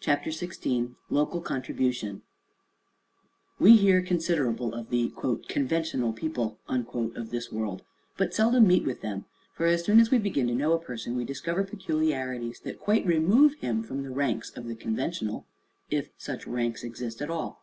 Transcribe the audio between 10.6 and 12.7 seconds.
a person, we discover peculiarities